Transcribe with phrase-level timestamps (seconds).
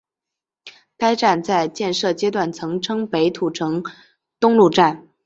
[0.97, 3.83] 该站在建设阶段曾称北土城
[4.39, 5.07] 东路站。